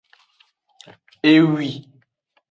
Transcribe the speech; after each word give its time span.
Ewi. 1.33 1.69